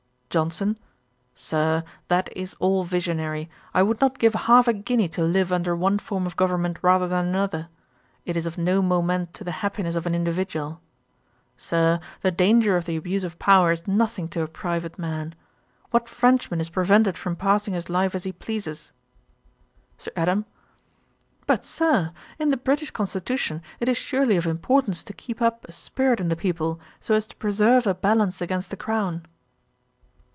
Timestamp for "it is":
8.25-8.45, 23.81-23.97